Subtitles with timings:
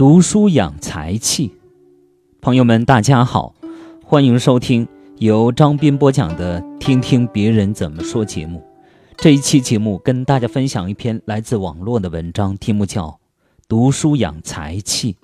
[0.00, 1.52] 读书养才气，
[2.40, 3.54] 朋友们，大家好，
[4.02, 4.88] 欢迎收听
[5.18, 8.66] 由张斌播讲的《听听别人怎么说》节目。
[9.18, 13.08] 这一期节目跟大家分享一篇来自网络的文章，题目叫
[13.68, 15.14] 《读书养才气》。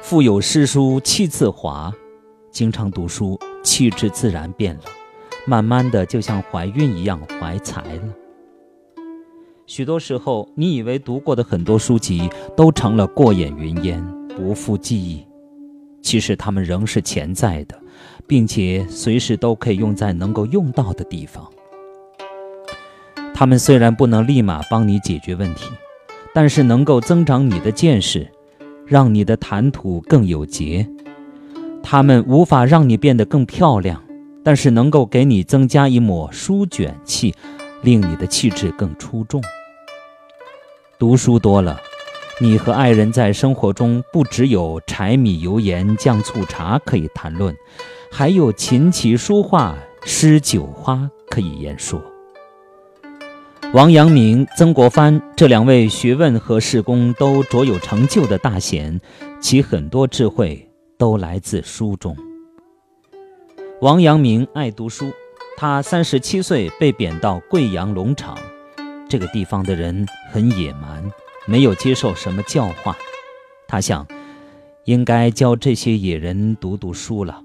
[0.00, 1.92] 腹有诗书气自华，
[2.52, 4.82] 经常读书，气质自然变了，
[5.44, 8.14] 慢慢的就像怀孕一样怀才了。
[9.68, 14.02] 许多时候，你以为读过的很多书籍都成了过眼云烟，
[14.34, 15.22] 不复记忆，
[16.00, 17.78] 其实它们仍是潜在的，
[18.26, 21.46] 并且随时都可以用在能够用到的地方。
[23.34, 25.66] 它们虽然不能立马帮你解决问题，
[26.32, 28.26] 但是能够增长你的见识，
[28.86, 30.88] 让你的谈吐更有节。
[31.82, 34.02] 它们无法让你变得更漂亮，
[34.42, 37.34] 但是能够给你增加一抹书卷气，
[37.82, 39.42] 令你的气质更出众。
[40.98, 41.80] 读书多了，
[42.40, 47.56] 你和爱人在生活中不只有柴米油盐酱醋茶可以谈论，
[48.10, 52.02] 还有琴棋书画诗酒花可以言说。
[53.72, 59.00] 王阳明、曾国藩这两位学问和事功都卓有成就的大贤，
[59.40, 62.16] 其很多智慧都来自书中。
[63.80, 65.12] 王阳明爱读书，
[65.56, 68.36] 他三十七岁被贬到贵阳龙场。
[69.08, 71.02] 这个地方的人很野蛮，
[71.46, 72.94] 没有接受什么教化。
[73.66, 74.06] 他想，
[74.84, 77.42] 应该教这些野人读读书了。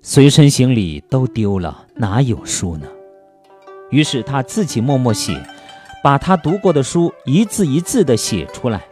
[0.00, 2.88] 随身行李都丢了，哪有书呢？
[3.90, 5.38] 于是他自己默默写，
[6.02, 8.82] 把他读过的书一字一字地写出来。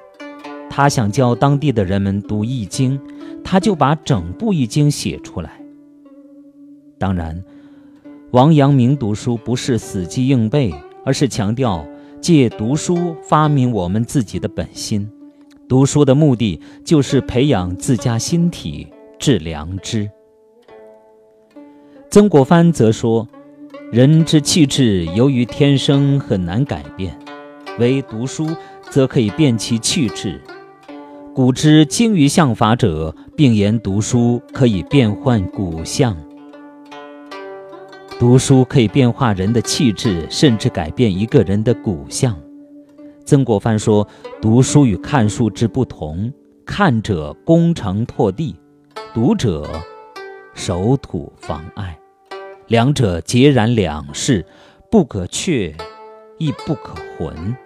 [0.69, 2.99] 他想教当地的人们读《易经》，
[3.43, 5.59] 他就把整部《易经》写出来。
[6.99, 7.43] 当然。
[8.35, 10.75] 王阳明读书不是死记硬背，
[11.05, 11.87] 而是强调
[12.21, 15.09] 借读书发明我们自己的本心。
[15.69, 18.89] 读书的目的就是培养自家心体，
[19.21, 20.11] 致良知。
[22.11, 23.29] 曾国藩则说
[23.93, 27.17] ：“人之气质由于天生很难改变，
[27.79, 28.49] 唯读书
[28.91, 30.41] 则可以变其气质。
[31.33, 36.17] 古之精于相法者，并言读书可以变换骨相。”
[38.17, 42.35] 读书可以变化人的气质，甚至改变一个人的骨相。
[43.25, 44.07] 曾国藩说
[44.41, 46.33] ：“读书与看书之不同，
[46.65, 48.55] 看者攻城拓地，
[49.13, 49.69] 读者
[50.55, 51.99] 守土防碍，
[52.69, 54.47] 两者截然两事，
[54.91, 55.75] 不可却，
[56.39, 57.57] 亦不可混。”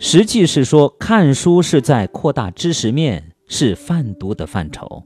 [0.00, 5.04] 实际是说，看书是在扩大知识面，是泛读的范畴。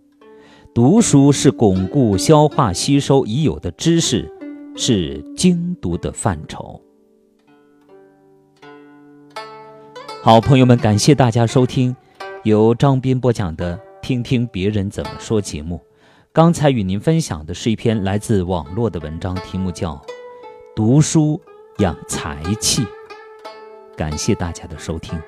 [0.77, 4.31] 读书是巩固、消化、吸收已有的知识，
[4.77, 6.79] 是精读的范畴。
[10.23, 11.97] 好，朋友们，感谢大家收听
[12.45, 15.81] 由张斌播讲的《听听别人怎么说》节目。
[16.31, 19.95] 刚才与您分享的是一篇来自网络的文章，题目叫
[20.75, 21.41] 《读书
[21.79, 22.83] 养才气》。
[23.97, 25.19] 感谢大家的收听。